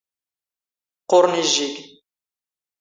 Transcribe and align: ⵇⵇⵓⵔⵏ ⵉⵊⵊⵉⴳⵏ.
ⵇⵇⵓⵔⵏ 1.15 1.33
ⵉⵊⵊⵉⴳⵏ. 1.41 1.75